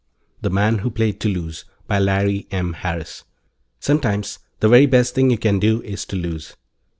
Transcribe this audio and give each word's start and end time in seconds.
THE 0.41 0.49
MAN 0.49 0.79
WHO 0.79 0.89
PLAYED 0.89 1.19
TO 1.19 1.29
LOSE 1.29 1.63
By 1.85 1.99
LARRY 1.99 2.47
M. 2.49 2.73
HARRIS 2.73 3.23
_Sometimes 3.79 4.39
the 4.59 4.67
very 4.67 4.87
best 4.87 5.13
thing 5.13 5.29
you 5.29 5.37
can 5.37 5.59
do 5.59 5.83
is 5.83 6.05
to 6.05 6.15
lose. 6.15 6.55